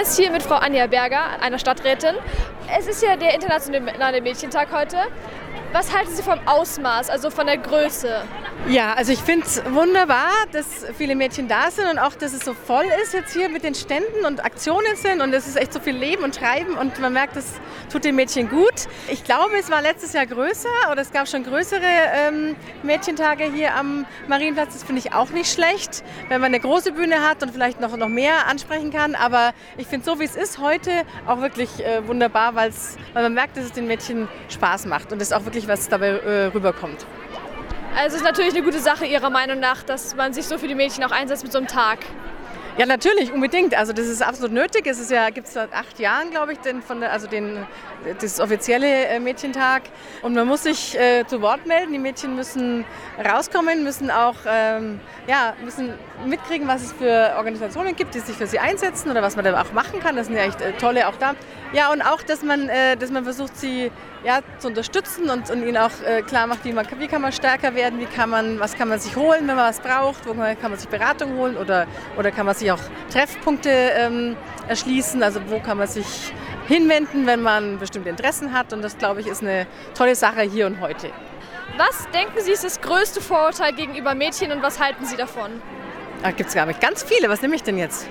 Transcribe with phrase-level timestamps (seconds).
[0.00, 2.14] jetzt hier mit Frau Anja Berger, einer Stadträtin.
[2.74, 4.96] Es ist ja der internationale Mädchentag heute.
[5.72, 8.22] Was halten Sie vom Ausmaß, also von der Größe?
[8.68, 12.44] Ja, also ich finde es wunderbar, dass viele Mädchen da sind und auch, dass es
[12.44, 15.72] so voll ist jetzt hier mit den Ständen und Aktionen sind und es ist echt
[15.72, 17.46] so viel Leben und Treiben und man merkt, das
[17.90, 18.88] tut den Mädchen gut.
[19.08, 23.74] Ich glaube, es war letztes Jahr größer oder es gab schon größere ähm, Mädchentage hier
[23.74, 24.74] am Marienplatz.
[24.74, 27.96] Das finde ich auch nicht schlecht, wenn man eine große Bühne hat und vielleicht noch,
[27.96, 29.14] noch mehr ansprechen kann.
[29.14, 30.90] Aber ich finde so, wie es ist heute,
[31.26, 32.72] auch wirklich äh, wunderbar, weil
[33.14, 36.08] man merkt, dass es den Mädchen Spaß macht und es auch wirklich wirklich, was dabei
[36.08, 37.06] äh, rüberkommt.
[37.96, 40.68] Also es ist natürlich eine gute Sache Ihrer Meinung nach, dass man sich so für
[40.68, 41.98] die Mädchen auch einsetzt mit so einem Tag.
[42.78, 43.76] Ja, natürlich, unbedingt.
[43.76, 44.86] Also das ist absolut nötig.
[44.86, 47.58] Es ist ja, gibt es seit acht Jahren, glaube ich, den, von der, also den,
[48.20, 49.82] das offizielle äh, Mädchentag.
[50.22, 51.92] Und man muss sich äh, zu Wort melden.
[51.92, 52.84] Die Mädchen müssen
[53.22, 55.94] rauskommen, müssen auch ähm, ja, müssen
[56.26, 59.60] mitkriegen, was es für Organisationen gibt, die sich für sie einsetzen oder was man da
[59.60, 60.16] auch machen kann.
[60.16, 61.34] Das sind ja echt äh, tolle auch da.
[61.72, 63.90] Ja, und auch, dass man, äh, dass man versucht, sie
[64.24, 67.32] ja, zu unterstützen und, und ihnen auch äh, klar macht, wie, man, wie kann man
[67.32, 70.34] stärker werden, wie kann man, was kann man sich holen, wenn man was braucht, wo
[70.34, 71.86] kann man sich Beratung holen oder,
[72.18, 72.80] oder kann man sich auch
[73.12, 74.36] Treffpunkte ähm,
[74.68, 76.32] erschließen, also wo kann man sich
[76.68, 78.72] hinwenden, wenn man bestimmte Interessen hat.
[78.72, 81.10] Und das, glaube ich, ist eine tolle Sache hier und heute.
[81.76, 85.50] Was denken Sie ist das größte Vorurteil gegenüber Mädchen und was halten Sie davon?
[86.22, 87.28] Da gibt es gar nicht ganz viele.
[87.28, 88.06] Was nehme ich denn jetzt?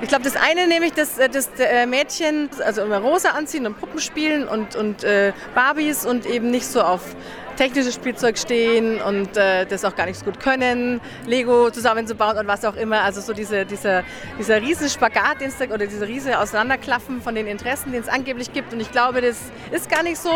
[0.00, 3.78] Ich glaube, das eine nehme ich, dass, dass äh, Mädchen also immer rosa anziehen und
[3.78, 7.14] Puppen spielen und, und äh, Barbies und eben nicht so auf
[7.56, 12.46] technisches Spielzeug stehen und äh, das auch gar nicht so gut können, Lego zusammenzubauen und
[12.46, 13.02] was auch immer.
[13.02, 14.04] Also so diese, dieser,
[14.38, 15.38] dieser riesen Spagat
[15.72, 18.72] oder diese riesige Auseinanderklaffen von den Interessen, die es angeblich gibt.
[18.72, 19.38] Und ich glaube, das
[19.70, 20.30] ist gar nicht so.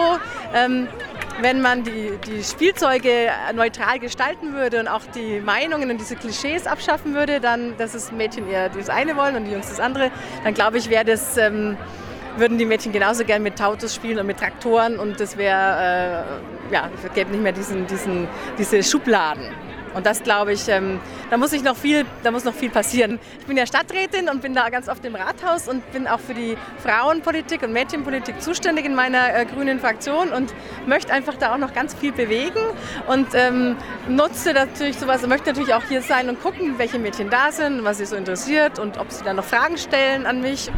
[0.55, 0.89] Ähm,
[1.41, 6.67] wenn man die, die Spielzeuge neutral gestalten würde und auch die Meinungen und diese Klischees
[6.67, 10.11] abschaffen würde, dann, dass es Mädchen eher das eine wollen und die Jungs das andere,
[10.45, 11.37] dann glaube ich, wäre das...
[11.37, 11.77] Ähm,
[12.37, 16.25] würden die Mädchen genauso gern mit Autos spielen und mit Traktoren und das wäre,
[16.71, 19.51] äh, ja, es gäbe nicht mehr diesen, diesen, diese Schubladen.
[19.97, 23.19] Und das glaube ich, ähm, da muss ich noch viel, da muss noch viel passieren.
[23.41, 26.35] Ich bin ja Stadträtin und bin da ganz oft im Rathaus und bin auch für
[26.35, 30.53] die Frauenpolitik und Mädchenpolitik zuständig in meiner äh, grünen Fraktion und
[30.87, 32.61] möchte einfach da auch noch ganz viel bewegen
[33.07, 33.77] und ähm,
[34.07, 37.83] nutze natürlich sowas und möchte natürlich auch hier sein und gucken, welche Mädchen da sind,
[37.83, 40.71] was sie so interessiert und ob sie dann noch Fragen stellen an mich.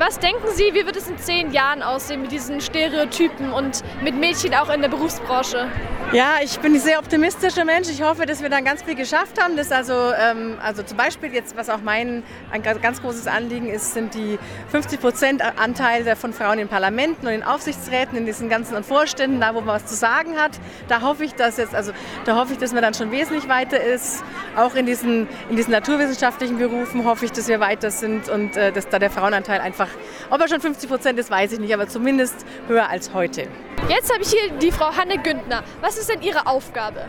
[0.00, 4.14] Was denken Sie, wie wird es in zehn Jahren aussehen mit diesen Stereotypen und mit
[4.14, 5.68] Mädchen auch in der Berufsbranche?
[6.12, 7.88] Ja, ich bin ein sehr optimistischer Mensch.
[7.88, 9.56] Ich hoffe, dass wir dann ganz viel geschafft haben.
[9.56, 13.94] Das also, ähm, also zum Beispiel jetzt, was auch mein ein ganz großes Anliegen ist,
[13.94, 14.36] sind die
[14.72, 19.54] 50 Prozent Anteil von Frauen in Parlamenten und in Aufsichtsräten, in diesen ganzen Vorständen, da
[19.54, 20.58] wo man was zu sagen hat.
[20.88, 21.92] Da hoffe ich, dass jetzt, also
[22.24, 24.24] da hoffe ich, dass man dann schon wesentlich weiter ist.
[24.56, 28.72] Auch in diesen, in diesen naturwissenschaftlichen Berufen hoffe ich, dass wir weiter sind und äh,
[28.72, 29.89] dass da der Frauenanteil einfach,
[30.30, 32.34] ob er schon 50 Prozent ist, weiß ich nicht, aber zumindest
[32.68, 33.48] höher als heute.
[33.88, 35.62] Jetzt habe ich hier die Frau Hanne Güntner.
[35.80, 37.04] Was ist denn Ihre Aufgabe?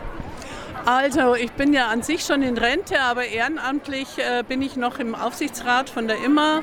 [0.84, 4.98] Also ich bin ja an sich schon in Rente, aber ehrenamtlich äh, bin ich noch
[4.98, 6.62] im Aufsichtsrat von der IMMA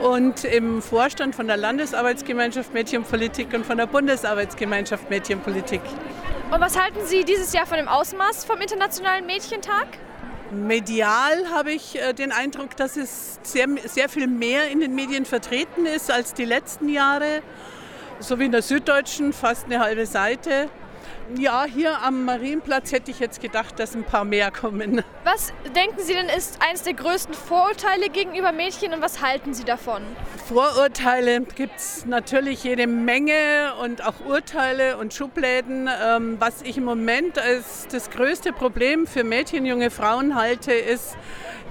[0.00, 5.80] und im Vorstand von der Landesarbeitsgemeinschaft Mädchenpolitik und von der Bundesarbeitsgemeinschaft Mädchenpolitik.
[6.50, 9.86] Und was halten Sie dieses Jahr von dem Ausmaß vom Internationalen Mädchentag?
[10.50, 15.24] Medial habe ich äh, den Eindruck, dass es sehr, sehr viel mehr in den Medien
[15.24, 17.42] vertreten ist als die letzten Jahre
[18.20, 20.68] so wie in der Süddeutschen, fast eine halbe Seite.
[21.38, 25.02] Ja, hier am Marienplatz hätte ich jetzt gedacht, dass ein paar mehr kommen.
[25.24, 29.64] Was denken Sie denn ist eines der größten Vorurteile gegenüber Mädchen und was halten Sie
[29.64, 30.02] davon?
[30.46, 35.88] Vorurteile gibt es natürlich jede Menge und auch Urteile und Schubläden.
[36.04, 41.16] Ähm, was ich im Moment als das größte Problem für Mädchen, junge Frauen halte, ist,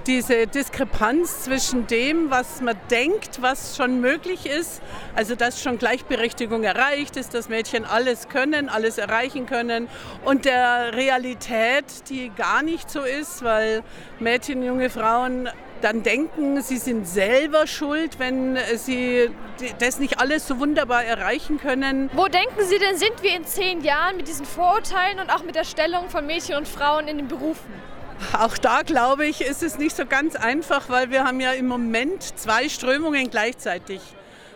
[0.06, 4.82] diese Diskrepanz zwischen dem, was man denkt, was schon möglich ist,
[5.14, 9.88] also dass schon Gleichberechtigung erreicht ist, dass Mädchen alles können, alles erreichen können
[10.24, 13.82] und der Realität, die gar nicht so ist, weil
[14.20, 15.48] Mädchen, junge Frauen
[15.80, 19.30] dann denken, sie sind selber schuld, wenn sie
[19.78, 22.10] das nicht alles so wunderbar erreichen können.
[22.14, 25.54] Wo denken Sie denn, sind wir in zehn Jahren mit diesen Vorurteilen und auch mit
[25.54, 27.93] der Stellung von Mädchen und Frauen in den Berufen?
[28.32, 31.66] Auch da glaube ich, ist es nicht so ganz einfach, weil wir haben ja im
[31.66, 34.00] Moment zwei Strömungen gleichzeitig.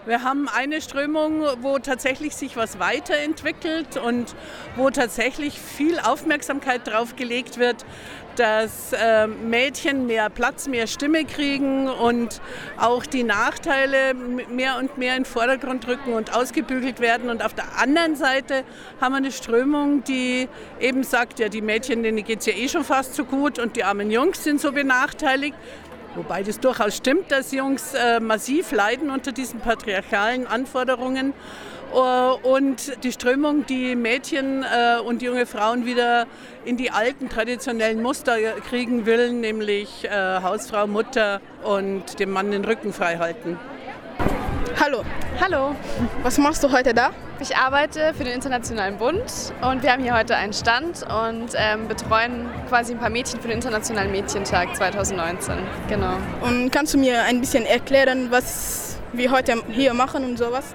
[0.07, 4.35] Wir haben eine Strömung, wo tatsächlich sich was weiterentwickelt und
[4.77, 7.85] wo tatsächlich viel Aufmerksamkeit drauf gelegt wird,
[8.39, 12.41] dass äh, Mädchen mehr Platz, mehr Stimme kriegen und
[12.79, 17.31] auch die Nachteile mehr und mehr in den Vordergrund rücken und ausgebügelt werden.
[17.31, 18.65] Und auf der anderen Seite
[19.01, 20.49] haben wir eine Strömung, die
[20.81, 23.77] eben sagt, ja, die Mädchen, denen geht es ja eh schon fast so gut und
[23.77, 25.57] die armen Jungs sind so benachteiligt.
[26.15, 31.33] Wobei das durchaus stimmt, dass Jungs äh, massiv leiden unter diesen patriarchalen Anforderungen.
[31.93, 36.27] Äh, und die Strömung, die Mädchen äh, und junge Frauen wieder
[36.65, 38.37] in die alten traditionellen Muster
[38.69, 43.59] kriegen will, nämlich äh, Hausfrau, Mutter und dem Mann den Rücken frei halten.
[44.81, 45.03] Hallo.
[45.41, 45.75] Hallo.
[46.23, 47.11] Was machst du heute da?
[47.41, 49.23] Ich arbeite für den Internationalen Bund
[49.61, 53.49] und wir haben hier heute einen Stand und ähm, betreuen quasi ein paar Mädchen für
[53.49, 55.55] den Internationalen Mädchentag 2019.
[55.89, 56.17] Genau.
[56.43, 60.75] Und kannst du mir ein bisschen erklären, was wir heute hier machen und sowas?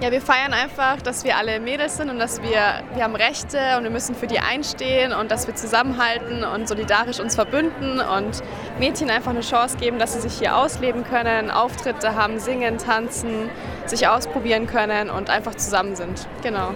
[0.00, 3.58] Ja, wir feiern einfach, dass wir alle Mädels sind und dass wir, wir haben Rechte
[3.78, 8.42] und wir müssen für die einstehen und dass wir zusammenhalten und solidarisch uns verbünden und
[8.80, 13.48] Mädchen einfach eine Chance geben, dass sie sich hier ausleben können, Auftritte haben, singen, tanzen,
[13.86, 16.26] sich ausprobieren können und einfach zusammen sind.
[16.42, 16.74] Genau.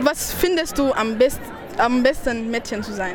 [0.00, 1.40] Was findest du am, best,
[1.76, 3.14] am besten, Mädchen zu sein?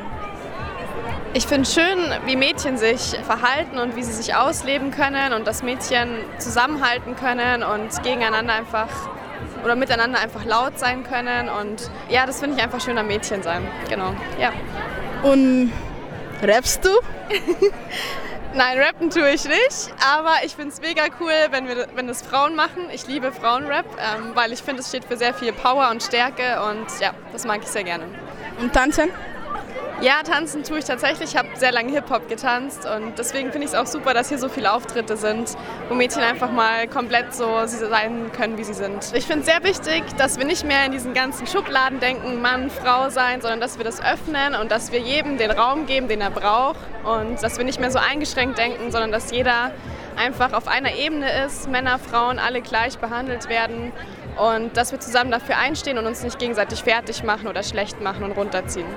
[1.34, 1.98] Ich finde schön,
[2.28, 7.64] wie Mädchen sich verhalten und wie sie sich ausleben können und dass Mädchen zusammenhalten können
[7.64, 8.90] und gegeneinander einfach
[9.64, 11.50] oder miteinander einfach laut sein können.
[11.50, 13.68] Und ja, das finde ich einfach schön am Mädchen sein.
[13.90, 14.52] Genau, ja.
[15.24, 15.72] Und
[16.42, 16.90] rappst du?
[18.56, 22.22] Nein, rappen tue ich nicht, aber ich finde es mega cool, wenn, wir, wenn das
[22.22, 22.88] Frauen machen.
[22.94, 26.62] Ich liebe Frauenrap, ähm, weil ich finde, es steht für sehr viel Power und Stärke
[26.70, 28.04] und ja, das mag ich sehr gerne.
[28.60, 29.10] Und tanzen?
[30.04, 31.30] Ja, tanzen tue ich tatsächlich.
[31.30, 34.38] Ich habe sehr lange Hip-Hop getanzt und deswegen finde ich es auch super, dass hier
[34.38, 35.56] so viele Auftritte sind,
[35.88, 39.14] wo Mädchen einfach mal komplett so sein können, wie sie sind.
[39.14, 42.70] Ich finde es sehr wichtig, dass wir nicht mehr in diesen ganzen Schubladen denken, Mann,
[42.70, 46.20] Frau sein, sondern dass wir das öffnen und dass wir jedem den Raum geben, den
[46.20, 49.72] er braucht und dass wir nicht mehr so eingeschränkt denken, sondern dass jeder
[50.18, 53.94] einfach auf einer Ebene ist, Männer, Frauen alle gleich behandelt werden
[54.36, 58.24] und dass wir zusammen dafür einstehen und uns nicht gegenseitig fertig machen oder schlecht machen
[58.24, 58.94] und runterziehen.